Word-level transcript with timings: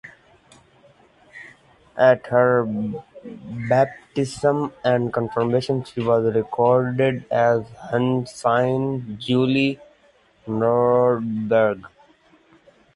At 1.95 2.25
her 2.25 2.65
baptism 3.69 4.73
and 4.83 5.13
confirmation 5.13 5.83
she 5.83 6.01
was 6.03 6.33
recorded 6.35 7.25
as 7.29 7.67
Hansine 7.91 9.19
Julie 9.19 9.79
Norberg. 10.47 11.83